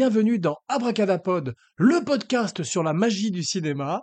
[0.00, 4.00] bienvenue dans Abracadapod, le podcast sur la magie du cinéma.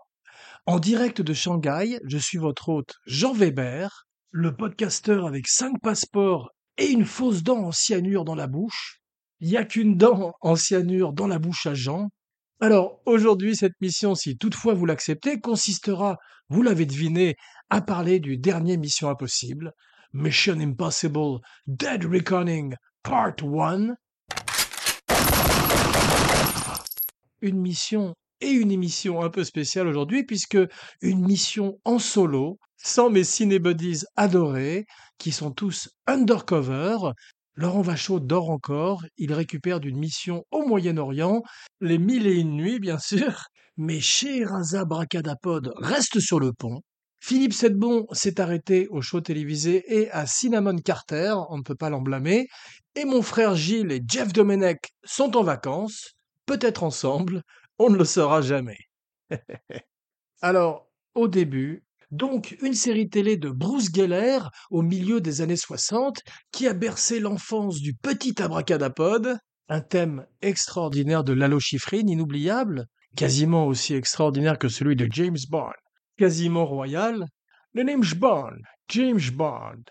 [0.67, 6.52] En direct de Shanghai, je suis votre hôte Jean Weber, le podcasteur avec cinq passeports
[6.77, 8.99] et une fausse dent en cyanure dans la bouche.
[9.39, 12.09] Il n'y a qu'une dent en cyanure dans la bouche à Jean.
[12.59, 16.17] Alors aujourd'hui, cette mission, si toutefois vous l'acceptez, consistera,
[16.49, 17.38] vous l'avez deviné,
[17.71, 19.71] à parler du dernier Mission Impossible,
[20.13, 23.95] Mission Impossible Dead Reckoning Part 1,
[27.41, 30.57] une mission et une émission un peu spéciale aujourd'hui, puisque
[31.02, 34.85] une mission en solo, sans mes cinébuddies adorés,
[35.17, 36.97] qui sont tous undercover.
[37.55, 41.41] Laurent Vachaud dort encore, il récupère d'une mission au Moyen-Orient,
[41.81, 43.45] les mille et une nuits bien sûr,
[43.77, 46.81] mais Scheherazade Bracadapod reste sur le pont.
[47.19, 51.89] Philippe Sedbon s'est arrêté au show télévisé et à Cinnamon Carter, on ne peut pas
[51.89, 52.47] l'en blâmer,
[52.95, 56.16] et mon frère Gilles et Jeff Domenech sont en vacances,
[56.48, 57.44] peut-être ensemble,
[57.78, 58.80] on ne le saura jamais.
[60.42, 64.40] Alors, au début, donc une série télé de Bruce Geller
[64.72, 69.38] au milieu des années 60 qui a bercé l'enfance du petit abracadapod,
[69.68, 75.73] un thème extraordinaire de l'allochifrine inoubliable, quasiment aussi extraordinaire que celui de James Bond,
[76.18, 77.25] quasiment royal,
[77.73, 79.84] le James Bond, James Bond.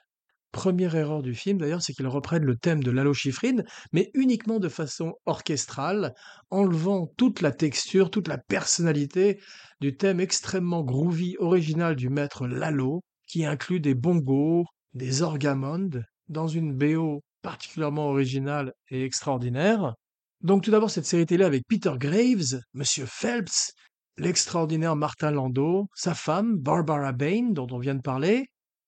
[0.56, 3.62] Première erreur du film d'ailleurs, c'est qu'ils reprennent le thème de l'allochifrine,
[3.92, 6.14] mais uniquement de façon orchestrale,
[6.48, 9.38] enlevant toute la texture, toute la personnalité
[9.82, 14.64] du thème extrêmement groovy original du maître Lalo, qui inclut des bongos,
[14.94, 19.92] des orgamondes, dans une BO particulièrement originale et extraordinaire.
[20.40, 23.74] Donc tout d'abord cette série télé avec Peter Graves, Monsieur Phelps,
[24.16, 28.46] l'extraordinaire Martin Landau, sa femme Barbara Bain dont on vient de parler,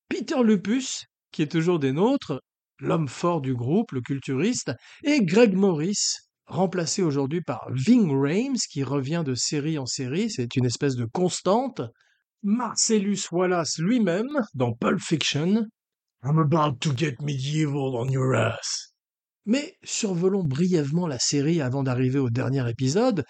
[0.09, 2.41] Peter Lupus, qui est toujours des nôtres,
[2.79, 4.71] l'homme fort du groupe, le culturiste,
[5.03, 10.55] et Greg Morris, remplacé aujourd'hui par Ving Rhames, qui revient de série en série, c'est
[10.55, 11.81] une espèce de constante,
[12.41, 15.65] Marcellus Wallace lui-même, dans Pulp Fiction,
[16.23, 18.93] I'm about to get medieval on your ass.
[19.45, 23.23] Mais survolons brièvement la série avant d'arriver au dernier épisode.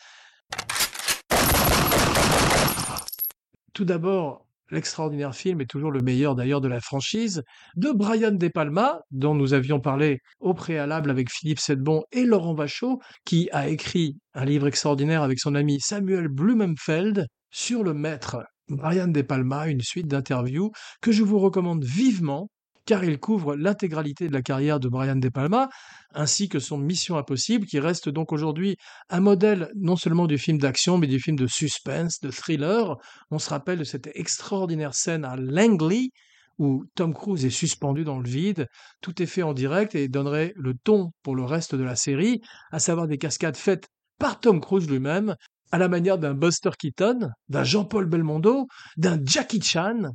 [3.73, 7.43] Tout d'abord, l'extraordinaire film est toujours le meilleur d'ailleurs de la franchise,
[7.75, 12.53] de Brian De Palma, dont nous avions parlé au préalable avec Philippe Sedbon et Laurent
[12.53, 18.37] Vachaud, qui a écrit un livre extraordinaire avec son ami Samuel Blumenfeld sur le maître
[18.69, 22.49] Brian De Palma, une suite d'interviews que je vous recommande vivement
[22.89, 25.69] car il couvre l'intégralité de la carrière de Brian De Palma,
[26.15, 28.77] ainsi que son Mission Impossible, qui reste donc aujourd'hui
[29.11, 32.97] un modèle non seulement du film d'action, mais du film de suspense, de thriller.
[33.29, 36.09] On se rappelle de cette extraordinaire scène à Langley,
[36.57, 38.65] où Tom Cruise est suspendu dans le vide.
[39.01, 42.41] Tout est fait en direct et donnerait le ton pour le reste de la série,
[42.71, 45.35] à savoir des cascades faites par Tom Cruise lui-même,
[45.71, 48.65] à la manière d'un Buster Keaton, d'un Jean-Paul Belmondo,
[48.97, 50.09] d'un Jackie Chan,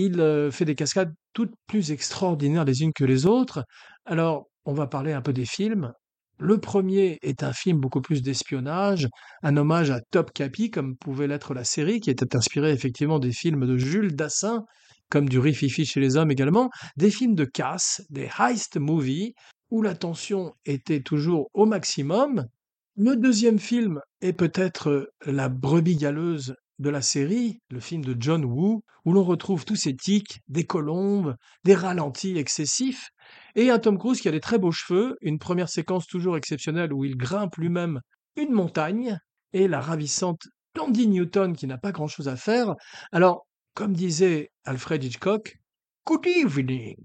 [0.00, 3.64] il euh, fait des cascades toutes plus extraordinaires les unes que les autres.
[4.04, 5.92] Alors, on va parler un peu des films.
[6.38, 9.08] Le premier est un film beaucoup plus d'espionnage,
[9.42, 13.32] un hommage à Top Capi, comme pouvait l'être la série, qui était inspirée effectivement des
[13.32, 14.62] films de Jules Dassin,
[15.10, 19.32] comme du Rififi chez les hommes également, des films de casse, des heist movies,
[19.70, 22.44] où la tension était toujours au maximum.
[22.94, 28.44] Le deuxième film est peut-être la brebis galeuse de la série, le film de John
[28.44, 31.34] Woo, où l'on retrouve tous ces tics, des colombes,
[31.64, 33.10] des ralentis excessifs,
[33.54, 36.92] et un Tom Cruise qui a des très beaux cheveux, une première séquence toujours exceptionnelle
[36.92, 38.00] où il grimpe lui-même
[38.36, 39.18] une montagne,
[39.52, 40.42] et la ravissante
[40.74, 42.74] Tandy Newton qui n'a pas grand-chose à faire.
[43.10, 45.56] Alors, comme disait Alfred Hitchcock,
[46.06, 46.96] Good evening.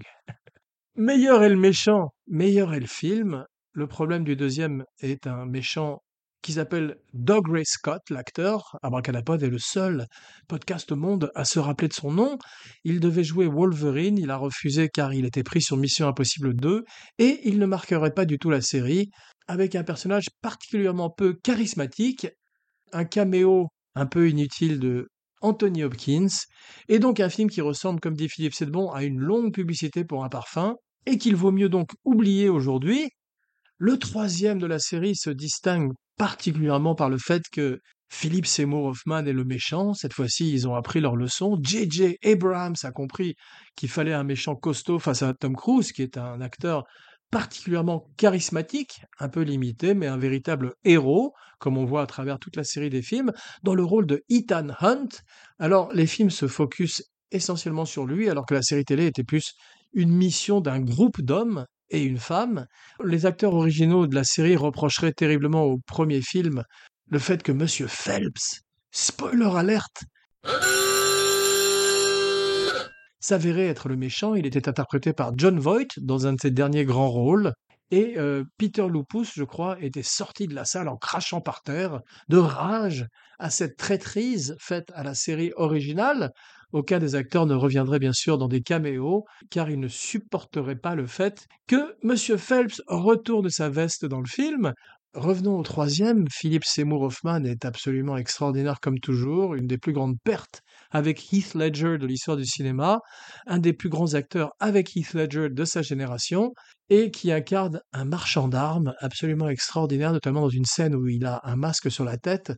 [0.95, 3.45] meilleur est le méchant, meilleur est le film.
[3.71, 6.02] Le problème du deuxième est un méchant
[6.43, 8.77] qu'ils appellent Doug Ray Scott, l'acteur.
[8.83, 10.05] Abracadapod est le seul
[10.47, 12.37] podcast au monde à se rappeler de son nom.
[12.83, 16.83] Il devait jouer Wolverine, il a refusé car il était pris sur Mission Impossible 2,
[17.17, 19.09] et il ne marquerait pas du tout la série,
[19.47, 22.27] avec un personnage particulièrement peu charismatique,
[22.91, 25.07] un caméo un peu inutile de
[25.41, 26.27] Anthony Hopkins,
[26.89, 30.23] et donc un film qui ressemble, comme dit Philippe Sedbon, à une longue publicité pour
[30.23, 30.75] un parfum,
[31.05, 33.09] et qu'il vaut mieux donc oublier aujourd'hui.
[33.85, 39.25] Le troisième de la série se distingue particulièrement par le fait que Philippe Seymour Hoffman
[39.25, 39.93] est le méchant.
[39.93, 41.59] Cette fois-ci, ils ont appris leur leçon.
[41.61, 42.15] J.J.
[42.23, 43.35] Abrams a compris
[43.75, 46.85] qu'il fallait un méchant costaud face à Tom Cruise, qui est un acteur
[47.29, 52.55] particulièrement charismatique, un peu limité, mais un véritable héros, comme on voit à travers toute
[52.55, 53.33] la série des films,
[53.63, 55.09] dans le rôle de Ethan Hunt.
[55.59, 59.55] Alors, les films se focus essentiellement sur lui, alors que la série télé était plus
[59.91, 62.65] une mission d'un groupe d'hommes et une femme.
[63.03, 66.63] Les acteurs originaux de la série reprocheraient terriblement au premier film
[67.09, 68.61] le fait que Monsieur Phelps,
[68.91, 70.03] spoiler alerte,
[73.19, 74.35] s'avérait être le méchant.
[74.35, 77.53] Il était interprété par John Voight dans un de ses derniers grands rôles.
[77.91, 82.01] Et euh, Peter Lupus, je crois, était sorti de la salle en crachant par terre,
[82.27, 83.05] de rage
[83.37, 86.31] à cette traîtrise faite à la série originale.
[86.73, 90.95] Aucun des acteurs ne reviendrait bien sûr dans des caméos, car il ne supporterait pas
[90.95, 92.37] le fait que M.
[92.37, 94.73] Phelps retourne sa veste dans le film.
[95.13, 100.17] Revenons au troisième, Philippe Seymour Hoffman est absolument extraordinaire comme toujours, une des plus grandes
[100.23, 102.97] pertes avec Heath Ledger de l'histoire du cinéma,
[103.45, 106.53] un des plus grands acteurs avec Heath Ledger de sa génération,
[106.89, 111.39] et qui incarne un marchand d'armes absolument extraordinaire, notamment dans une scène où il a
[111.43, 112.51] un masque sur la tête,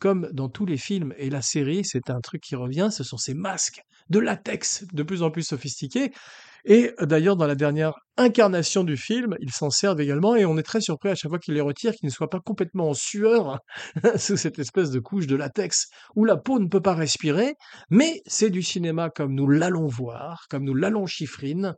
[0.00, 3.18] comme dans tous les films et la série, c'est un truc qui revient, ce sont
[3.18, 6.10] ces masques de latex de plus en plus sophistiqués.
[6.64, 10.62] Et d'ailleurs, dans la dernière incarnation du film, ils s'en servent également et on est
[10.62, 13.60] très surpris à chaque fois qu'ils les retirent qu'ils ne soient pas complètement en sueur
[14.16, 15.86] sous cette espèce de couche de latex
[16.16, 17.54] où la peau ne peut pas respirer.
[17.88, 21.74] Mais c'est du cinéma comme nous l'allons voir, comme nous l'allons chiffrine.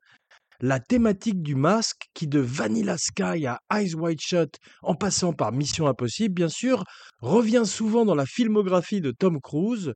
[0.63, 5.53] La thématique du masque, qui de Vanilla Sky à Eyes Wide Shut, en passant par
[5.53, 6.85] Mission Impossible, bien sûr,
[7.21, 9.93] revient souvent dans la filmographie de Tom Cruise,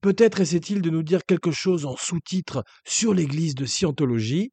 [0.00, 4.50] Peut-être essaie-t-il de nous dire quelque chose en sous-titre sur l'église de Scientologie.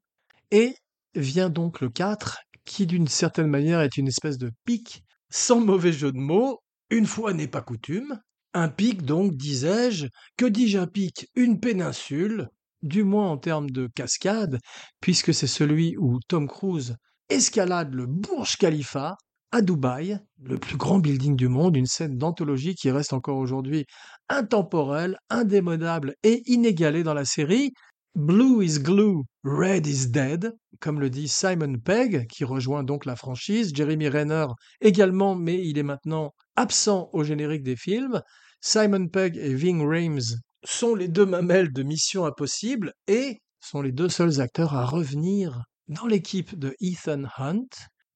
[0.52, 0.76] Et
[1.16, 5.94] vient donc le 4, qui d'une certaine manière est une espèce de pic, sans mauvais
[5.94, 6.60] jeu de mots,
[6.90, 8.20] une fois n'est pas coutume.
[8.54, 11.28] Un pic donc, disais-je, que dis-je un pic?
[11.36, 12.50] Une péninsule,
[12.82, 14.60] du moins en termes de cascade,
[15.02, 16.96] puisque c'est celui où Tom Cruise
[17.30, 19.18] escalade le Burj Khalifa,
[19.52, 23.86] à Dubaï, le plus grand building du monde, une scène d'anthologie qui reste encore aujourd'hui
[24.30, 27.72] intemporelle, indémodable et inégalée dans la série.
[28.16, 33.16] Blue is glue, red is dead, comme le dit Simon Pegg, qui rejoint donc la
[33.16, 33.72] franchise.
[33.74, 34.48] Jeremy Renner
[34.82, 38.22] également, mais il est maintenant absent au générique des films.
[38.60, 43.92] Simon Pegg et Ving Rhames sont les deux mamelles de Mission Impossible et sont les
[43.92, 47.68] deux seuls acteurs à revenir dans l'équipe de Ethan Hunt.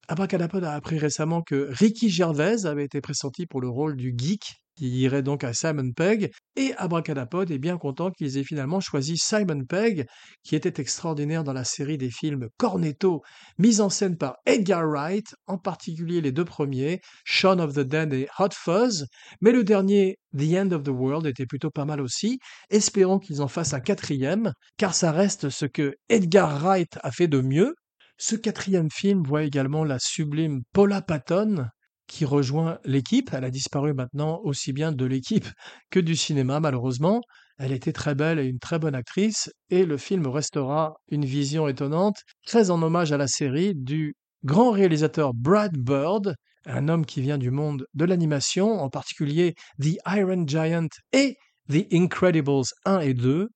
[0.08, 4.61] Abracadapod a appris récemment que Ricky Gervais avait été pressenti pour le rôle du geek,
[4.76, 9.16] qui irait donc à Simon Pegg, et Abracadapod est bien content qu'ils aient finalement choisi
[9.16, 10.06] Simon Pegg,
[10.42, 13.22] qui était extraordinaire dans la série des films Cornetto,
[13.58, 18.12] mise en scène par Edgar Wright, en particulier les deux premiers, Shaun of the Dead
[18.12, 19.06] et Hot Fuzz,
[19.40, 22.38] mais le dernier, The End of the World, était plutôt pas mal aussi.
[22.70, 27.28] Espérons qu'ils en fassent un quatrième, car ça reste ce que Edgar Wright a fait
[27.28, 27.74] de mieux,
[28.18, 31.66] ce quatrième film voit également la sublime Paula Patton,
[32.12, 33.30] qui rejoint l'équipe.
[33.32, 35.48] Elle a disparu maintenant aussi bien de l'équipe
[35.90, 37.22] que du cinéma, malheureusement.
[37.58, 41.68] Elle était très belle et une très bonne actrice, et le film restera une vision
[41.68, 42.16] étonnante,
[42.46, 44.14] très en hommage à la série du
[44.44, 46.34] grand réalisateur Brad Bird,
[46.66, 51.36] un homme qui vient du monde de l'animation, en particulier The Iron Giant et
[51.70, 53.48] The Incredibles 1 et 2,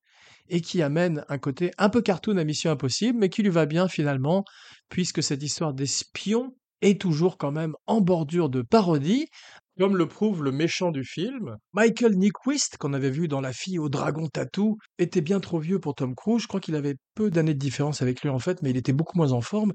[0.48, 3.66] et qui amène un côté un peu cartoon à Mission Impossible, mais qui lui va
[3.66, 4.44] bien finalement,
[4.88, 9.26] puisque cette histoire d'espion est toujours quand même en bordure de parodie,
[9.78, 11.56] comme le prouve le méchant du film.
[11.74, 15.78] Michael Nyquist, qu'on avait vu dans La fille au dragon tatou, était bien trop vieux
[15.78, 16.42] pour Tom Cruise.
[16.42, 18.92] Je crois qu'il avait peu d'années de différence avec lui en fait, mais il était
[18.92, 19.72] beaucoup moins en forme.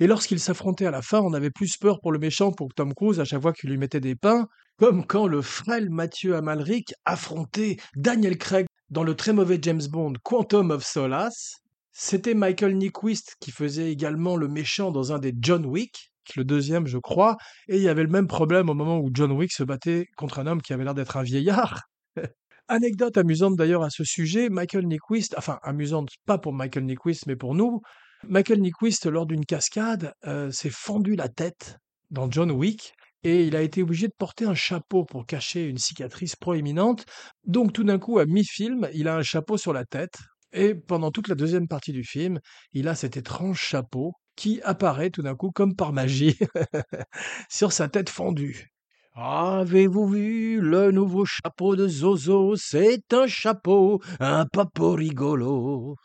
[0.00, 2.92] Et lorsqu'ils s'affrontaient à la fin, on avait plus peur pour le méchant pour Tom
[2.94, 4.46] Cruise à chaque fois qu'il lui mettait des pains,
[4.76, 10.14] comme quand le frêle Mathieu Amalric affrontait Daniel Craig dans le très mauvais James Bond
[10.22, 11.56] Quantum of Solace.
[11.92, 16.86] C'était Michael Nyquist qui faisait également le méchant dans un des John Wick, le deuxième
[16.86, 17.36] je crois,
[17.68, 20.38] et il y avait le même problème au moment où John Wick se battait contre
[20.38, 21.82] un homme qui avait l'air d'être un vieillard.
[22.68, 27.36] Anecdote amusante d'ailleurs à ce sujet, Michael Nyquist, enfin amusante pas pour Michael Nyquist mais
[27.36, 27.80] pour nous,
[28.26, 31.78] Michael Nyquist lors d'une cascade euh, s'est fendu la tête
[32.10, 35.78] dans John Wick et il a été obligé de porter un chapeau pour cacher une
[35.78, 37.04] cicatrice proéminente.
[37.44, 40.18] Donc tout d'un coup, à mi-film, il a un chapeau sur la tête,
[40.52, 42.38] et pendant toute la deuxième partie du film,
[42.72, 46.38] il a cet étrange chapeau qui apparaît tout d'un coup comme par magie
[47.48, 48.74] sur sa tête fendue.
[49.14, 52.56] Avez-vous vu le nouveau chapeau de Zozo?
[52.56, 55.96] C'est un chapeau, un papo rigolo.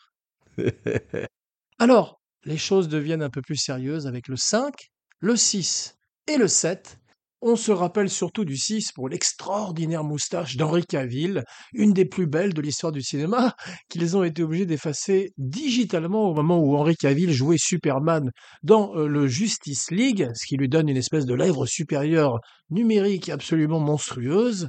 [1.79, 4.73] Alors, les choses deviennent un peu plus sérieuses avec le 5,
[5.21, 6.99] le 6 et le 7,
[7.41, 12.53] On se rappelle surtout du 6 pour l'extraordinaire moustache d'Henri Cavill, une des plus belles
[12.53, 13.55] de l'histoire du cinéma,
[13.89, 18.29] qu'ils ont été obligés d'effacer digitalement au moment où Henri Cavill jouait Superman
[18.61, 23.29] dans euh, le Justice League, ce qui lui donne une espèce de lèvre supérieure numérique
[23.29, 24.67] absolument monstrueuse.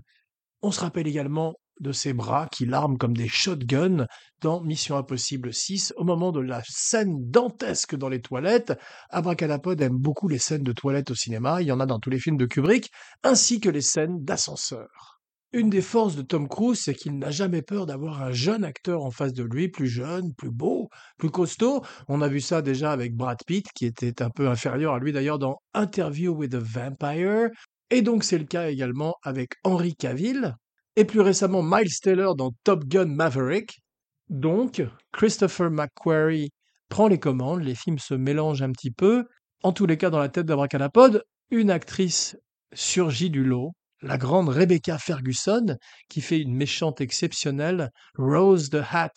[0.62, 4.06] On se rappelle également de ses bras qui larment comme des shotguns
[4.40, 8.78] dans Mission Impossible 6 au moment de la scène dantesque dans les toilettes.
[9.10, 12.10] Abracadapod aime beaucoup les scènes de toilettes au cinéma, il y en a dans tous
[12.10, 12.90] les films de Kubrick,
[13.22, 15.20] ainsi que les scènes d'ascenseur.
[15.52, 19.02] Une des forces de Tom Cruise, c'est qu'il n'a jamais peur d'avoir un jeune acteur
[19.02, 21.82] en face de lui, plus jeune, plus beau, plus costaud.
[22.06, 25.12] On a vu ça déjà avec Brad Pitt, qui était un peu inférieur à lui
[25.12, 27.48] d'ailleurs dans Interview with a Vampire.
[27.90, 30.54] Et donc c'est le cas également avec Henry Cavill,
[31.00, 33.80] et plus récemment Miles Taylor dans Top Gun Maverick.
[34.28, 36.50] Donc, Christopher McQuarrie
[36.90, 39.24] prend les commandes, les films se mélangent un petit peu.
[39.62, 42.36] En tous les cas, dans la tête d'Abracadapod, une actrice
[42.74, 45.74] surgit du lot, la grande Rebecca Ferguson,
[46.10, 47.88] qui fait une méchante exceptionnelle,
[48.18, 49.14] Rose the Hat,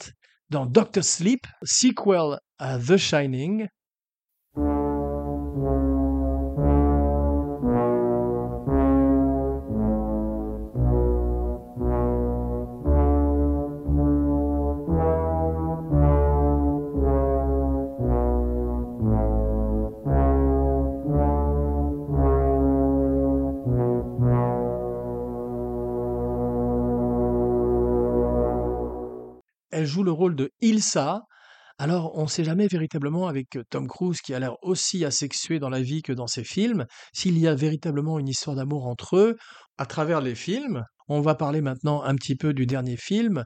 [0.50, 3.68] dans Doctor Sleep, sequel à The Shining.
[29.84, 31.24] Elle joue le rôle de Ilsa.
[31.78, 35.68] Alors, on ne sait jamais véritablement avec Tom Cruise, qui a l'air aussi asexué dans
[35.68, 39.36] la vie que dans ses films, s'il y a véritablement une histoire d'amour entre eux
[39.78, 40.86] à travers les films.
[41.10, 43.44] On va parler maintenant un petit peu du dernier film,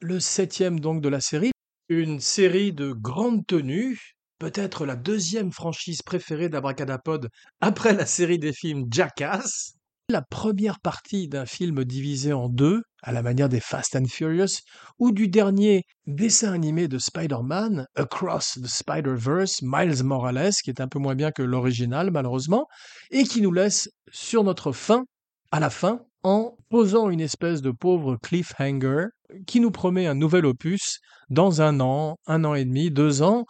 [0.00, 1.52] le septième donc de la série,
[1.90, 7.28] une série de grande tenue, peut-être la deuxième franchise préférée d'Abracadapod
[7.60, 9.74] après la série des films Jackass
[10.10, 14.60] la première partie d'un film divisé en deux, à la manière des Fast and Furious,
[14.98, 20.88] ou du dernier dessin animé de Spider-Man, Across the Spider-Verse, Miles Morales, qui est un
[20.88, 22.66] peu moins bien que l'original malheureusement,
[23.10, 25.04] et qui nous laisse sur notre fin,
[25.52, 29.06] à la fin, en posant une espèce de pauvre cliffhanger
[29.46, 30.98] qui nous promet un nouvel opus
[31.30, 33.44] dans un an, un an et demi, deux ans,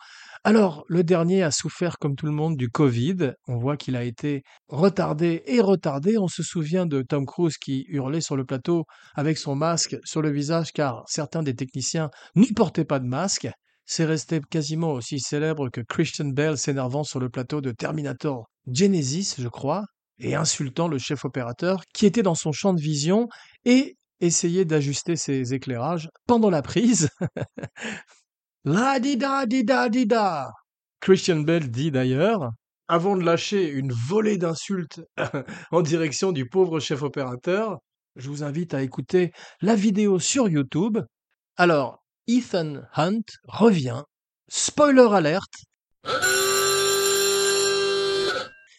[0.47, 3.33] alors, le dernier a souffert, comme tout le monde, du Covid.
[3.49, 6.19] On voit qu'il a été retardé et retardé.
[6.19, 8.85] On se souvient de Tom Cruise qui hurlait sur le plateau
[9.15, 13.49] avec son masque sur le visage car certains des techniciens n'y portaient pas de masque.
[13.87, 19.37] C'est resté quasiment aussi célèbre que Christian Bale s'énervant sur le plateau de Terminator Genesis,
[19.39, 19.87] je crois,
[20.19, 23.29] et insultant le chef opérateur qui était dans son champ de vision
[23.65, 27.09] et essayait d'ajuster ses éclairages pendant la prise.
[28.67, 30.51] La di da di da di da.
[30.99, 32.51] Christian Bell dit d'ailleurs,
[32.89, 35.03] avant de lâcher une volée d'insultes
[35.71, 37.77] en direction du pauvre chef opérateur,
[38.17, 40.99] je vous invite à écouter la vidéo sur YouTube.
[41.59, 44.03] Alors, Ethan Hunt revient.
[44.49, 45.67] Spoiler alerte.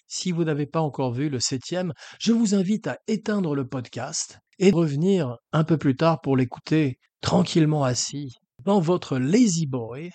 [0.08, 4.40] Si vous n'avez pas encore vu le septième, je vous invite à éteindre le podcast
[4.58, 10.10] et revenir un peu plus tard pour l'écouter tranquillement assis dans votre Lazy Boy,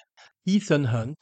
[0.47, 1.15] Ethan Hunt,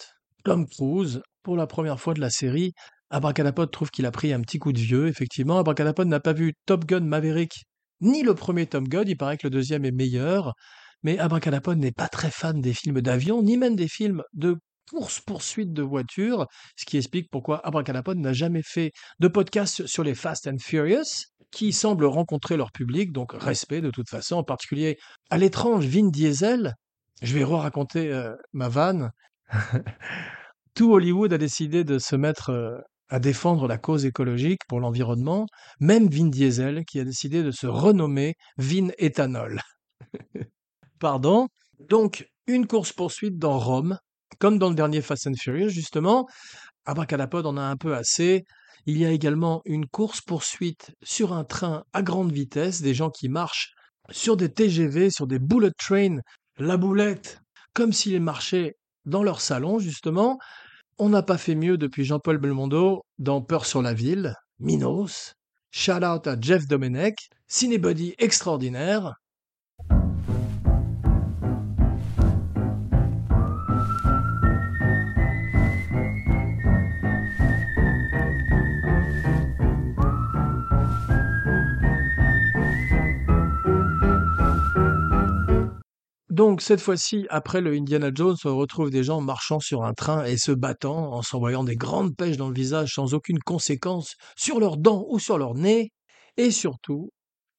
[0.45, 2.73] Tom Cruise, pour la première fois de la série,
[3.11, 5.59] Abracadapod trouve qu'il a pris un petit coup de vieux, effectivement.
[5.59, 7.65] Abracadapod n'a pas vu Top Gun Maverick,
[8.01, 10.55] ni le premier Top Gun, il paraît que le deuxième est meilleur,
[11.03, 14.57] mais Abracadapod n'est pas très fan des films d'avion, ni même des films de
[14.91, 20.15] course-poursuite de voitures, ce qui explique pourquoi Abracadapod n'a jamais fait de podcast sur les
[20.15, 24.97] Fast and Furious, qui semblent rencontrer leur public, donc respect de toute façon, en particulier
[25.31, 26.75] à l'étrange Vin Diesel,
[27.23, 29.11] je vais re-raconter euh, ma vanne.
[30.75, 35.47] Tout Hollywood a décidé de se mettre euh, à défendre la cause écologique pour l'environnement,
[35.81, 39.61] même Vin Diesel qui a décidé de se renommer Vin Ethanol.
[41.01, 41.49] Pardon.
[41.89, 43.99] Donc, une course-poursuite dans Rome,
[44.39, 46.27] comme dans le dernier Fast and Furious, justement.
[46.85, 48.45] Abracadapod en a un peu assez.
[48.87, 53.29] Il y a également une course-poursuite sur un train à grande vitesse, des gens qui
[53.29, 53.73] marchent
[54.11, 56.19] sur des TGV, sur des bullet trains
[56.59, 57.41] la boulette,
[57.73, 60.39] comme s'ils marchaient dans leur salon, justement.
[60.99, 65.35] On n'a pas fait mieux depuis Jean-Paul Belmondo dans Peur sur la ville, Minos.
[65.71, 69.15] Shout out à Jeff Domenech, cinébody extraordinaire.
[86.39, 90.25] Donc cette fois-ci, après le Indiana Jones, on retrouve des gens marchant sur un train
[90.25, 94.61] et se battant en s'envoyant des grandes pêches dans le visage sans aucune conséquence sur
[94.61, 95.91] leurs dents ou sur leur nez.
[96.37, 97.11] Et surtout,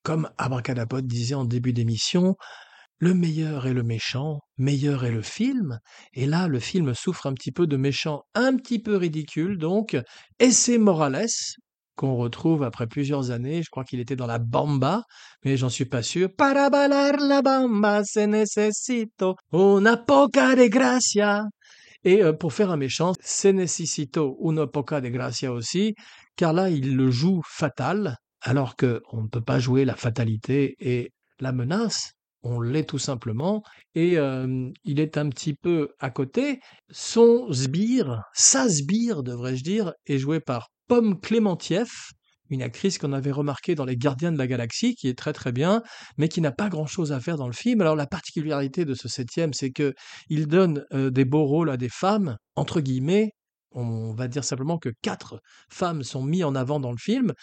[0.01, 2.37] comme Abracadapod disait en début d'émission,
[2.99, 5.79] le meilleur est le méchant, meilleur est le film.
[6.13, 9.97] Et là, le film souffre un petit peu de méchant un petit peu ridicule, donc,
[10.39, 11.27] et c'est Morales,
[11.99, 13.61] qu'on retrouve après plusieurs années.
[13.61, 15.03] Je crois qu'il était dans la bamba,
[15.43, 16.29] mais j'en suis pas sûr.
[16.33, 21.43] Para bailar la bamba se necesito una poca de gracia.
[22.05, 25.93] Et euh, pour faire un méchant, se necesito una poca de gracia aussi,
[26.37, 30.75] car là, il le joue fatal, alors que on ne peut pas jouer la fatalité
[30.79, 32.13] et la menace.
[32.43, 33.61] On l'est tout simplement,
[33.93, 36.61] et euh, il est un petit peu à côté.
[36.89, 42.13] Son sbire, sa sbire devrais-je dire, est joué par Pomme Clémentieff,
[42.49, 45.51] une actrice qu'on avait remarquée dans Les Gardiens de la Galaxie, qui est très très
[45.51, 45.83] bien,
[46.17, 47.79] mais qui n'a pas grand-chose à faire dans le film.
[47.81, 49.93] Alors la particularité de ce septième, c'est que
[50.29, 53.29] il donne euh, des beaux rôles à des femmes, entre guillemets.
[53.71, 55.39] On va dire simplement que quatre
[55.71, 57.33] femmes sont mises en avant dans le film.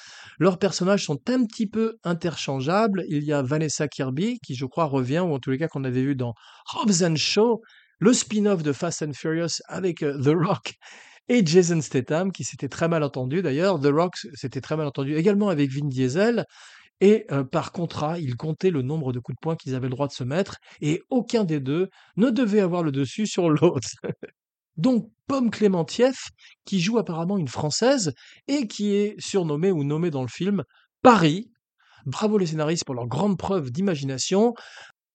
[0.40, 3.04] Leurs personnages sont un petit peu interchangeables.
[3.08, 5.84] Il y a Vanessa Kirby, qui je crois revient, ou en tous les cas qu'on
[5.84, 6.34] avait vu dans
[6.74, 7.60] Hobbs and Shaw,
[8.00, 10.74] le spin-off de Fast and Furious avec euh, The Rock
[11.28, 13.80] et Jason Statham, qui s'était très mal entendu d'ailleurs.
[13.80, 16.44] The Rock s'était très mal entendu également avec Vin Diesel.
[17.00, 19.90] Et euh, par contrat, ils comptaient le nombre de coups de poing qu'ils avaient le
[19.90, 23.88] droit de se mettre, et aucun des deux ne devait avoir le dessus sur l'autre.
[24.76, 26.28] Donc Pomme Clémentieff,
[26.64, 28.12] qui joue apparemment une Française,
[28.48, 30.62] et qui est surnommée ou nommée dans le film
[31.02, 31.50] Paris.
[32.06, 34.54] Bravo les scénaristes pour leur grande preuve d'imagination.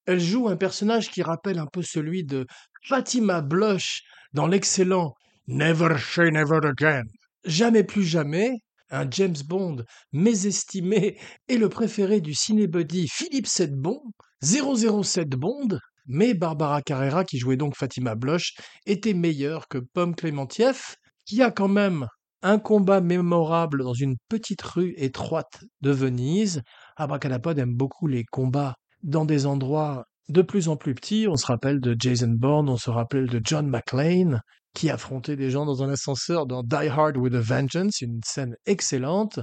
[0.06, 2.46] Elle joue un personnage qui rappelle un peu celui de
[2.84, 4.04] Fatima Blush
[4.34, 5.14] dans l'excellent
[5.48, 7.04] Never say never again.
[7.46, 8.60] Jamais plus jamais,
[8.92, 11.18] un James Bond mésestimé
[11.48, 14.02] et le préféré du cinébuddy Philippe Sedbon,
[14.44, 18.54] 007 Bond, mais Barbara Carrera, qui jouait donc Fatima Bloch,
[18.86, 20.96] était meilleure que Pomme Clémentieff,
[21.26, 22.08] qui a quand même
[22.44, 26.62] un combat mémorable dans une petite rue étroite de Venise.
[26.98, 31.28] Abracadapod aime beaucoup les combats dans des endroits de plus en plus petits.
[31.28, 34.42] On se rappelle de Jason Bourne, on se rappelle de John McClane,
[34.74, 38.56] qui affrontait des gens dans un ascenseur dans Die Hard with a Vengeance, une scène
[38.66, 39.40] excellente.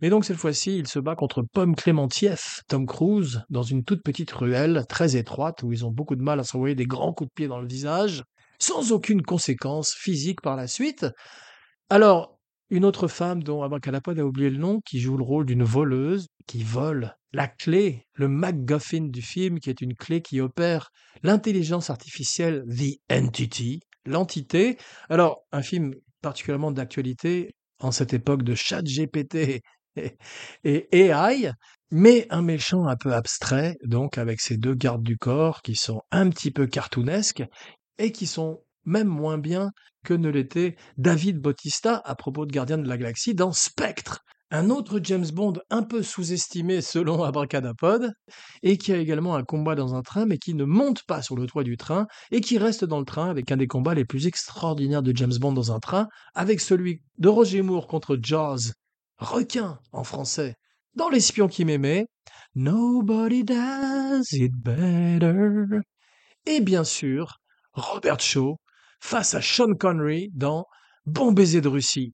[0.00, 4.02] Mais donc cette fois-ci, il se bat contre Pomme Clémentieff, Tom Cruise, dans une toute
[4.02, 7.28] petite ruelle très étroite où ils ont beaucoup de mal à s'envoyer des grands coups
[7.28, 8.22] de pied dans le visage,
[8.58, 11.06] sans aucune conséquence physique par la suite.
[11.90, 12.38] Alors,
[12.70, 16.28] une autre femme dont Abracadapod a oublié le nom, qui joue le rôle d'une voleuse,
[16.46, 20.90] qui vole la clé, le MacGuffin du film, qui est une clé qui opère
[21.22, 24.78] l'intelligence artificielle The Entity, L'entité.
[25.08, 29.62] Alors, un film particulièrement d'actualité en cette époque de chat GPT
[30.64, 31.52] et, AI,
[31.90, 36.02] mais un méchant un peu abstrait, donc avec ces deux gardes du corps qui sont
[36.10, 37.44] un petit peu cartoonesques
[37.98, 39.70] et qui sont même moins bien
[40.04, 44.68] que ne l'était David Bautista à propos de Gardien de la Galaxie dans Spectre, un
[44.68, 48.12] autre James Bond un peu sous-estimé selon Abracadapod,
[48.62, 51.36] et qui a également un combat dans un train, mais qui ne monte pas sur
[51.36, 54.04] le toit du train, et qui reste dans le train avec un des combats les
[54.04, 58.72] plus extraordinaires de James Bond dans un train, avec celui de Roger Moore contre Jaws,
[59.16, 60.54] requin en français,
[60.94, 62.06] dans L'espion qui m'aimait,
[62.54, 65.80] Nobody does it better,
[66.44, 67.38] et bien sûr,
[67.72, 68.58] Robert Shaw
[69.00, 70.66] face à Sean Connery dans
[71.06, 72.12] Bon baiser de Russie,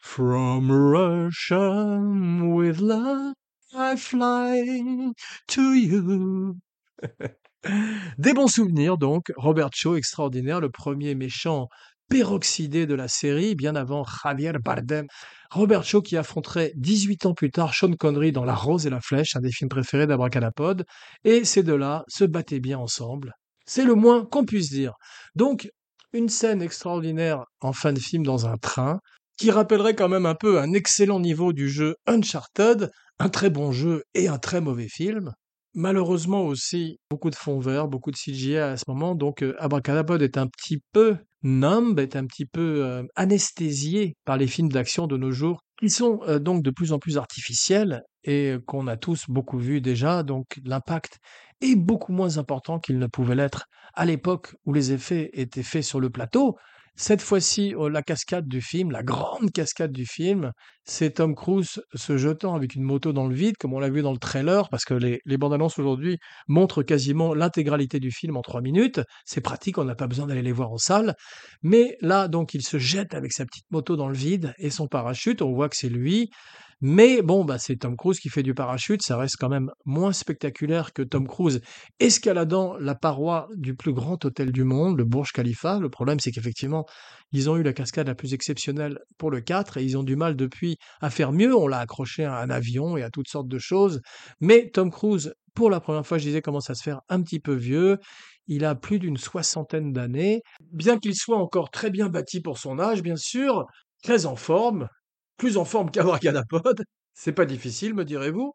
[0.00, 1.98] From Russia
[2.42, 3.34] with love
[3.74, 5.12] I fly
[5.48, 6.56] to you.
[8.18, 11.68] Des bons souvenirs donc, Robert Shaw extraordinaire, le premier méchant
[12.08, 15.06] peroxydé de la série, bien avant Javier Bardem.
[15.50, 19.00] Robert Shaw qui affronterait 18 ans plus tard Sean Connery dans La Rose et la
[19.00, 20.84] Flèche, un des films préférés d'Abracadapod,
[21.24, 23.34] et ces deux-là se battaient bien ensemble.
[23.66, 24.94] C'est le moins qu'on puisse dire.
[25.34, 25.68] Donc,
[26.12, 28.98] une scène extraordinaire en fin de film dans un train,
[29.40, 33.72] qui rappellerait quand même un peu un excellent niveau du jeu Uncharted, un très bon
[33.72, 35.32] jeu et un très mauvais film.
[35.72, 40.18] Malheureusement aussi, beaucoup de fonds verts, beaucoup de CGI à ce moment, donc euh, Abracadabra
[40.18, 45.06] est un petit peu numb, est un petit peu euh, anesthésié par les films d'action
[45.06, 48.98] de nos jours, qui sont euh, donc de plus en plus artificiels et qu'on a
[48.98, 51.16] tous beaucoup vu déjà, donc l'impact
[51.62, 55.84] est beaucoup moins important qu'il ne pouvait l'être à l'époque où les effets étaient faits
[55.84, 56.58] sur le plateau,
[56.96, 60.52] cette fois-ci, oh, la cascade du film, la grande cascade du film,
[60.84, 64.02] c'est Tom Cruise se jetant avec une moto dans le vide, comme on l'a vu
[64.02, 68.36] dans le trailer, parce que les, les bandes annonces aujourd'hui montrent quasiment l'intégralité du film
[68.36, 69.00] en trois minutes.
[69.24, 71.14] C'est pratique, on n'a pas besoin d'aller les voir en salle.
[71.62, 74.86] Mais là, donc, il se jette avec sa petite moto dans le vide et son
[74.86, 76.30] parachute, on voit que c'est lui.
[76.82, 80.12] Mais bon, bah, c'est Tom Cruise qui fait du parachute, ça reste quand même moins
[80.12, 81.60] spectaculaire que Tom Cruise
[81.98, 85.78] escaladant la paroi du plus grand hôtel du monde, le Burj Khalifa.
[85.78, 86.86] Le problème, c'est qu'effectivement,
[87.32, 90.16] ils ont eu la cascade la plus exceptionnelle pour le 4 et ils ont du
[90.16, 91.54] mal depuis à faire mieux.
[91.54, 94.00] On l'a accroché à un avion et à toutes sortes de choses.
[94.40, 97.40] Mais Tom Cruise, pour la première fois, je disais, commence à se faire un petit
[97.40, 97.98] peu vieux.
[98.46, 100.40] Il a plus d'une soixantaine d'années.
[100.72, 103.66] Bien qu'il soit encore très bien bâti pour son âge, bien sûr,
[104.02, 104.88] très en forme,
[105.40, 106.84] plus en forme qu'Abracadapod.
[107.14, 108.52] C'est pas difficile, me direz-vous.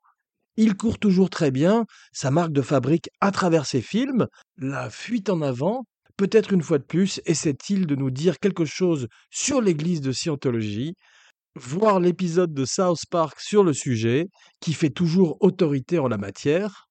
[0.56, 5.32] Il court toujours très bien, sa marque de fabrique à travers ses films, la fuite
[5.32, 10.00] en avant, peut-être une fois de plus, essaie-t-il de nous dire quelque chose sur l'église
[10.00, 10.93] de Scientologie,
[11.56, 14.28] voir l'épisode de South Park sur le sujet,
[14.60, 16.85] qui fait toujours autorité en la matière,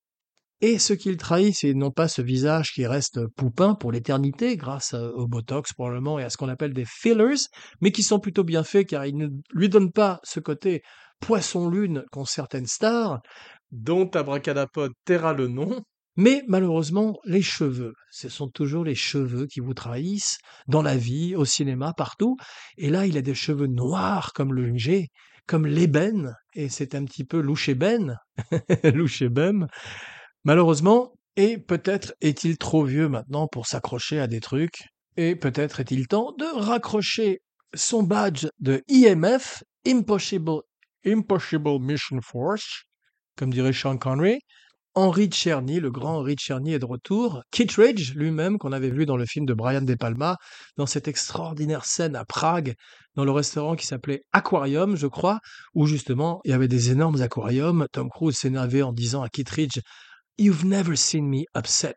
[0.67, 4.95] et ce qu'il trahit, c'est non pas ce visage qui reste poupin pour l'éternité, grâce
[4.95, 7.51] au Botox probablement et à ce qu'on appelle des fillers,
[7.83, 10.81] mais qui sont plutôt bien faits car ils ne lui donnent pas ce côté
[11.21, 13.21] poisson-lune qu'ont certaines stars,
[13.73, 15.83] dont Abracadapod taira le nom.
[16.17, 21.37] Mais malheureusement, les cheveux, ce sont toujours les cheveux qui vous trahissent dans la vie,
[21.37, 22.39] au cinéma, partout.
[22.79, 25.09] Et là, il a des cheveux noirs comme le G,
[25.47, 28.17] comme l'ébène, et c'est un petit peu louchébène,
[28.83, 29.67] louchébème,
[30.45, 34.85] Malheureusement, et peut-être est-il trop vieux maintenant pour s'accrocher à des trucs,
[35.17, 37.41] et peut-être est-il temps de raccrocher
[37.75, 40.61] son badge de IMF, Impossible,
[41.05, 42.85] Mission Force,
[43.37, 44.39] comme dirait Sean Connery.
[44.97, 47.43] Henry Czerny, le grand Henry Czerny est de retour.
[47.51, 50.37] Kittredge lui-même, qu'on avait vu dans le film de Brian De Palma,
[50.77, 52.75] dans cette extraordinaire scène à Prague,
[53.17, 55.41] dans le restaurant qui s'appelait Aquarium, je crois,
[55.75, 57.87] où justement il y avait des énormes aquariums.
[57.91, 59.81] Tom Cruise s'énervait en disant à Kittredge
[60.37, 61.97] You've never seen me upset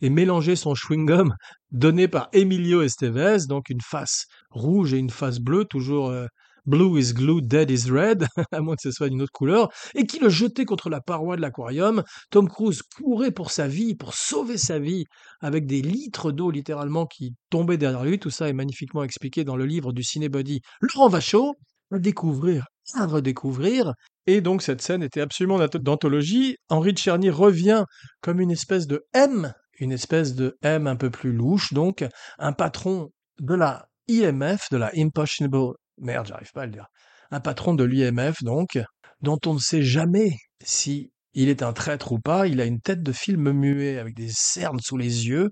[0.00, 1.32] et mélanger son chewing-gum
[1.70, 6.26] donné par Emilio Estevez, donc une face rouge et une face bleue, toujours euh,
[6.66, 10.04] blue is glue, dead is red, à moins que ce soit d'une autre couleur, et
[10.04, 12.02] qui le jetait contre la paroi de l'aquarium.
[12.30, 15.04] Tom Cruise courait pour sa vie, pour sauver sa vie,
[15.40, 18.18] avec des litres d'eau littéralement qui tombaient derrière lui.
[18.18, 21.54] Tout ça est magnifiquement expliqué dans le livre du cinébody Laurent Vachaud.
[21.92, 23.92] À découvrir, à redécouvrir.
[24.26, 26.56] Et donc cette scène était absolument d'anthologie.
[26.68, 27.84] Henri Czerny revient
[28.20, 32.04] comme une espèce de M, une espèce de M un peu plus louche, donc
[32.38, 35.74] un patron de la IMF, de la Impossible...
[35.98, 36.86] Merde, j'arrive pas à le dire.
[37.30, 38.78] Un patron de l'IMF, donc,
[39.20, 40.30] dont on ne sait jamais
[40.64, 42.46] si il est un traître ou pas.
[42.46, 45.50] Il a une tête de film muet avec des cernes sous les yeux.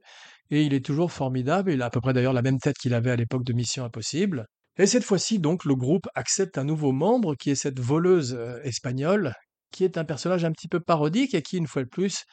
[0.50, 1.72] Et il est toujours formidable.
[1.72, 3.84] Il a à peu près d'ailleurs la même tête qu'il avait à l'époque de Mission
[3.84, 4.46] Impossible.
[4.76, 8.60] Et cette fois-ci, donc, le groupe accepte un nouveau membre qui est cette voleuse euh,
[8.64, 9.32] espagnole,
[9.70, 12.24] qui est un personnage un petit peu parodique et qui, une fois de plus,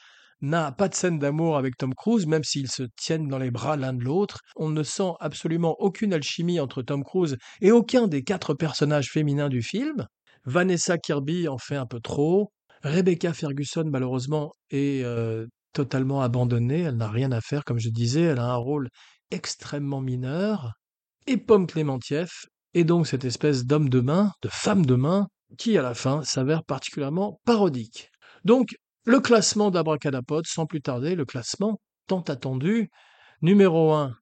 [0.42, 3.78] n'a pas de scène d'amour avec Tom Cruise, même s'ils se tiennent dans les bras
[3.78, 4.40] l'un de l'autre.
[4.56, 9.50] On ne sent absolument aucune alchimie entre Tom Cruise et aucun des quatre personnages féminins
[9.50, 10.08] du film.
[10.46, 12.52] Vanessa Kirby en fait un peu trop.
[12.84, 16.82] Rebecca Ferguson, malheureusement, est euh, totalement abandonnée.
[16.82, 18.24] Elle n'a rien à faire, comme je disais.
[18.24, 18.90] Elle a un rôle
[19.30, 20.74] extrêmement mineur
[21.32, 25.78] et Pomme Clémentieff, et donc cette espèce d'homme de main, de femme de main, qui
[25.78, 28.10] à la fin s'avère particulièrement parodique.
[28.44, 32.90] Donc, le classement d'Abracadapod, sans plus tarder, le classement tant attendu,
[33.42, 34.14] numéro 1,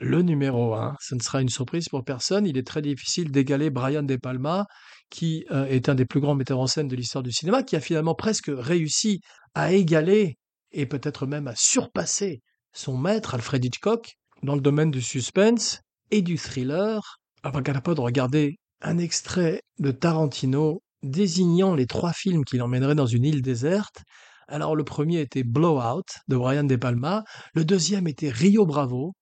[0.00, 3.70] le numéro 1, ce ne sera une surprise pour personne, il est très difficile d'égaler
[3.70, 4.66] Brian De Palma,
[5.08, 7.76] qui euh, est un des plus grands metteurs en scène de l'histoire du cinéma, qui
[7.76, 9.20] a finalement presque réussi
[9.54, 10.36] à égaler
[10.72, 12.42] et peut-être même à surpasser
[12.74, 18.98] son maître, Alfred Hitchcock, dans le domaine du suspense, et du thriller, de regarder un
[18.98, 24.02] extrait de Tarantino désignant les trois films qu'il emmènerait dans une île déserte.
[24.48, 29.14] Alors le premier était Blowout de Brian De Palma, le deuxième était Rio Bravo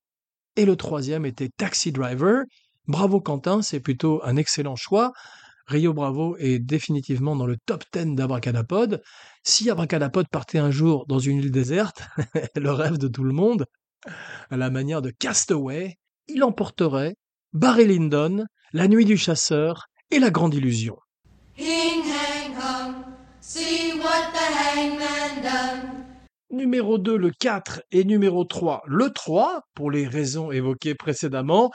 [0.57, 2.43] et le troisième était Taxi Driver.
[2.87, 5.13] Bravo Quentin, c'est plutôt un excellent choix.
[5.67, 9.03] Rio Bravo est définitivement dans le top 10 d'Abracadapod.
[9.43, 12.03] Si Abracadapod partait un jour dans une île déserte,
[12.57, 13.67] le rêve de tout le monde,
[14.51, 15.97] à la manière de Castaway,
[16.29, 17.17] il emporterait
[17.53, 20.97] Barry Lyndon, La Nuit du Chasseur et La Grande Illusion.
[26.51, 31.71] Numéro 2, le 4 et numéro 3, le 3, pour les raisons évoquées précédemment.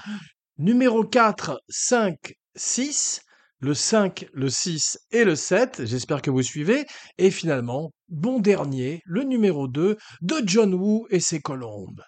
[0.57, 2.15] Numéro 4, 5,
[2.55, 3.21] 6,
[3.59, 6.85] le 5, le 6 et le 7, j'espère que vous suivez.
[7.17, 12.01] Et finalement, bon dernier, le numéro 2 de John Woo et ses colombes.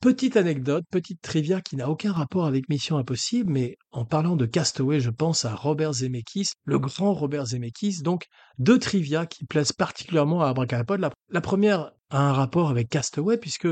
[0.00, 4.46] Petite anecdote, petite trivia qui n'a aucun rapport avec Mission Impossible, mais en parlant de
[4.46, 8.02] Castaway, je pense à Robert Zemeckis, le grand Robert Zemeckis.
[8.02, 8.26] Donc,
[8.58, 11.00] deux trivia qui plaisent particulièrement à Abracadapod.
[11.00, 13.66] La, la première a un rapport avec Castaway, puisque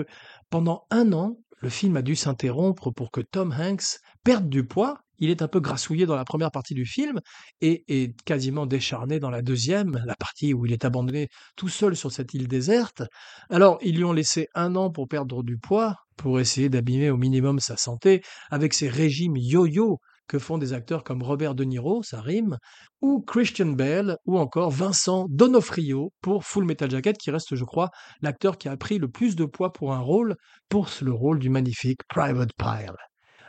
[0.51, 4.99] pendant un an, le film a dû s'interrompre pour que Tom Hanks perde du poids.
[5.19, 7.21] Il est un peu grassouillé dans la première partie du film
[7.61, 11.97] et est quasiment décharné dans la deuxième, la partie où il est abandonné tout seul
[11.97, 13.05] sur cette île déserte.
[13.49, 17.17] Alors, ils lui ont laissé un an pour perdre du poids, pour essayer d'abîmer au
[17.17, 19.99] minimum sa santé, avec ses régimes yo-yo
[20.29, 22.59] que font des acteurs comme Robert De Niro, ça rime,
[23.01, 27.91] ou Christian Bale, ou encore Vincent Donofrio pour Full Metal Jacket, qui reste, je crois,
[28.23, 30.35] l'acteur qui a pris le plus de poids pour un rôle,
[30.69, 32.97] pour le rôle du magnifique Private Pile.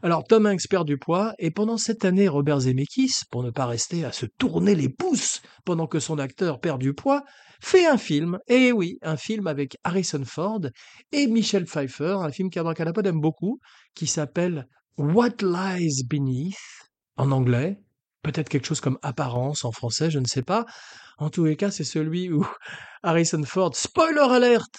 [0.03, 3.65] Alors Tom Hanks perd du poids, et pendant cette année, Robert Zemeckis, pour ne pas
[3.65, 7.23] rester à se tourner les pouces pendant que son acteur perd du poids,
[7.59, 10.61] fait un film, et oui, un film avec Harrison Ford
[11.11, 13.59] et Michelle Pfeiffer, un film qu'Abracadapod aime beaucoup,
[13.95, 16.55] qui s'appelle What Lies Beneath,
[17.15, 17.79] en anglais,
[18.21, 20.65] peut-être quelque chose comme Apparence en français, je ne sais pas.
[21.17, 22.45] En tous les cas, c'est celui où
[23.03, 24.69] Harrison Ford, spoiler alert,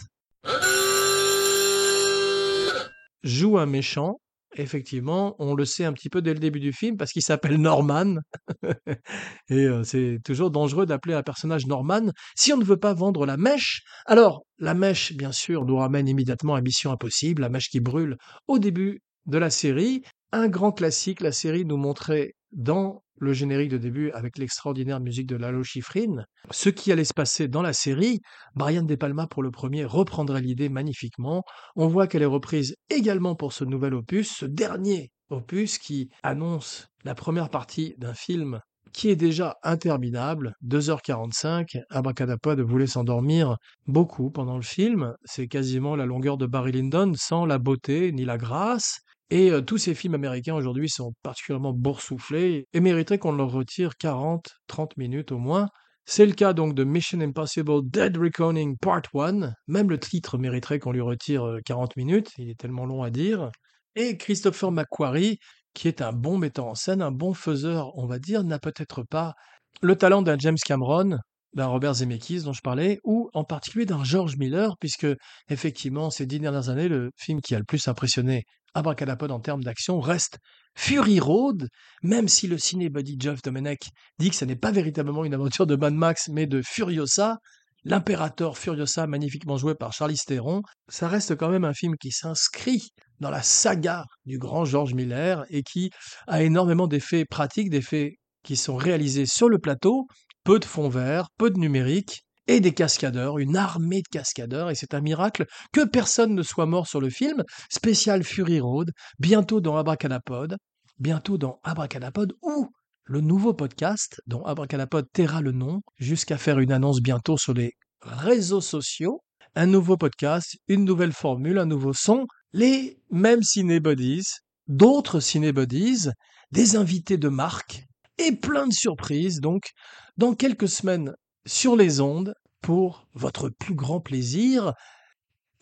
[3.24, 4.20] joue un méchant.
[4.58, 7.58] Effectivement, on le sait un petit peu dès le début du film parce qu'il s'appelle
[7.58, 8.16] Norman.
[9.48, 13.36] Et c'est toujours dangereux d'appeler un personnage Norman si on ne veut pas vendre la
[13.36, 13.82] mèche.
[14.04, 18.16] Alors, la mèche, bien sûr, nous ramène immédiatement à Mission Impossible, la mèche qui brûle
[18.48, 20.02] au début de la série.
[20.32, 25.26] Un grand classique, la série nous montrait dans le générique de début avec l'extraordinaire musique
[25.26, 28.20] de Lalo Schifrin, ce qui allait se passer dans la série.
[28.54, 31.42] Brian De Palma pour le premier reprendrait l'idée magnifiquement.
[31.76, 36.88] On voit qu'elle est reprise également pour ce nouvel opus, ce dernier opus qui annonce
[37.04, 38.60] la première partie d'un film
[38.92, 46.06] qui est déjà interminable, 2h45, Abracadapod voulait s'endormir beaucoup pendant le film, c'est quasiment la
[46.06, 49.00] longueur de Barry Lyndon sans la beauté ni la grâce,
[49.30, 54.46] et tous ces films américains aujourd'hui sont particulièrement boursouflés et mériteraient qu'on leur retire 40,
[54.68, 55.68] 30 minutes au moins.
[56.06, 59.52] C'est le cas donc de Mission Impossible Dead Reckoning Part 1.
[59.66, 63.50] Même le titre mériterait qu'on lui retire 40 minutes, il est tellement long à dire.
[63.94, 65.38] Et Christopher McQuarrie,
[65.74, 69.02] qui est un bon metteur en scène, un bon faiseur, on va dire, n'a peut-être
[69.02, 69.34] pas
[69.82, 71.18] le talent d'un James Cameron,
[71.52, 75.06] d'un Robert Zemeckis dont je parlais, ou en particulier d'un George Miller, puisque
[75.50, 79.64] effectivement ces dix dernières années, le film qui a le plus impressionné Abracadapod en termes
[79.64, 80.38] d'action reste
[80.74, 81.68] Fury Road,
[82.02, 85.76] même si le cinébuddy Jeff Domenech dit que ce n'est pas véritablement une aventure de
[85.76, 87.38] Mad Max, mais de Furiosa,
[87.84, 92.90] l'impérateur Furiosa magnifiquement joué par Charlie Theron, ça reste quand même un film qui s'inscrit
[93.20, 95.90] dans la saga du grand George Miller et qui
[96.26, 100.06] a énormément d'effets pratiques, d'effets qui sont réalisés sur le plateau,
[100.44, 104.74] peu de fond vert, peu de numérique, et des cascadeurs, une armée de cascadeurs, et
[104.74, 107.44] c'est un miracle que personne ne soit mort sur le film.
[107.70, 110.56] Spécial Fury Road, bientôt dans Abracadapod,
[110.98, 112.68] bientôt dans Abracadapod, ou
[113.04, 117.74] le nouveau podcast dont Abracadapod taira le nom, jusqu'à faire une annonce bientôt sur les
[118.02, 119.20] réseaux sociaux.
[119.54, 124.24] Un nouveau podcast, une nouvelle formule, un nouveau son, les mêmes cinébodies,
[124.68, 126.08] d'autres cinébodies,
[126.50, 127.84] des invités de marque,
[128.18, 129.40] et plein de surprises.
[129.40, 129.70] Donc,
[130.16, 131.12] dans quelques semaines,
[131.46, 134.72] sur les ondes pour votre plus grand plaisir.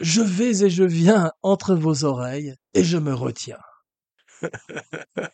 [0.00, 3.60] Je vais et je viens entre vos oreilles et je me retiens.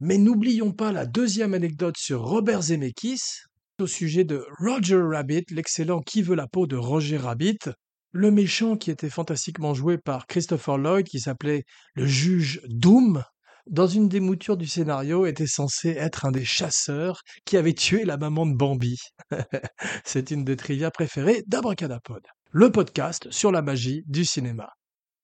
[0.00, 3.22] Mais n'oublions pas la deuxième anecdote sur Robert Zemeckis
[3.80, 7.58] au sujet de Roger Rabbit, l'excellent Qui veut la peau de Roger Rabbit,
[8.12, 13.22] le méchant qui était fantastiquement joué par Christopher Lloyd qui s'appelait le juge Doom,
[13.68, 18.04] dans une des moutures du scénario, était censé être un des chasseurs qui avait tué
[18.04, 18.96] la maman de Bambi.
[20.04, 24.70] C'est une des trivias préférées d'Abracadapod, le podcast sur la magie du cinéma.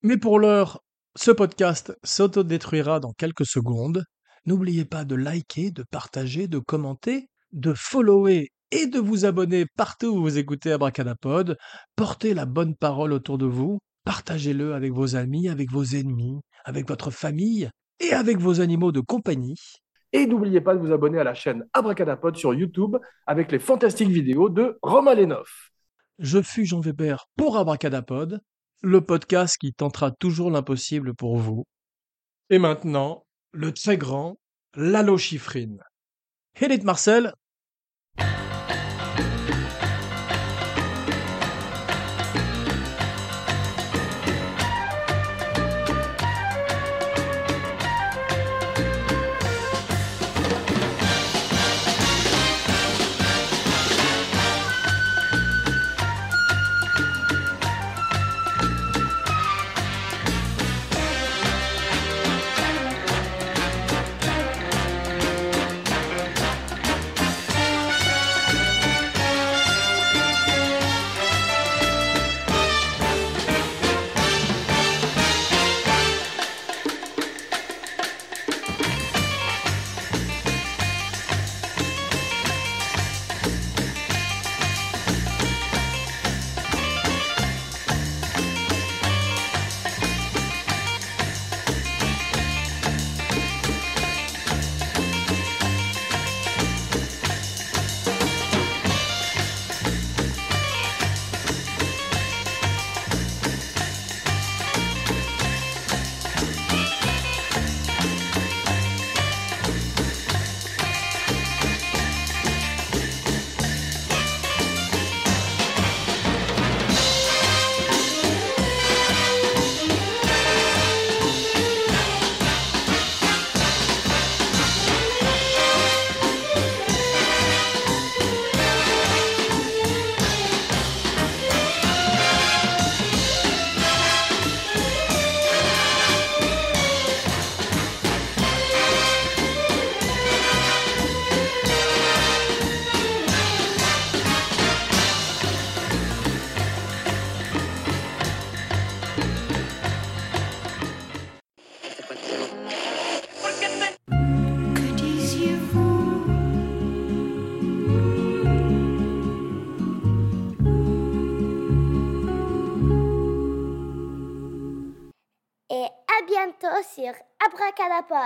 [0.01, 0.79] Mais pour l'heure,
[1.15, 4.03] ce podcast s'autodétruira dans quelques secondes.
[4.45, 10.07] N'oubliez pas de liker, de partager, de commenter, de follower et de vous abonner partout
[10.07, 11.55] où vous écoutez Abracadapod.
[11.95, 13.79] Portez la bonne parole autour de vous.
[14.03, 17.69] Partagez-le avec vos amis, avec vos ennemis, avec votre famille,
[18.03, 19.59] et avec vos animaux de compagnie.
[20.11, 24.09] Et n'oubliez pas de vous abonner à la chaîne Abracadapod sur YouTube avec les fantastiques
[24.09, 25.71] vidéos de Romain Lenoff.
[26.19, 28.39] Je fus Jean Weber pour Abracadapod,
[28.81, 31.65] le podcast qui tentera toujours l'impossible pour vous.
[32.49, 34.37] Et maintenant, le très grand
[34.75, 35.79] Lalo Chiffrine.
[36.59, 37.33] Hit it Marcel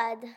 [0.07, 0.36] À bientôt sur